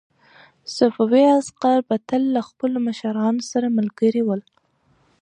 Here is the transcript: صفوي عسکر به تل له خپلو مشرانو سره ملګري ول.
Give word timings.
صفوي 0.75 1.23
عسکر 1.37 1.77
به 1.87 1.95
تل 2.07 2.23
له 2.35 2.41
خپلو 2.49 2.77
مشرانو 2.87 3.41
سره 3.51 3.67
ملګري 3.77 4.21
ول. 4.25 4.41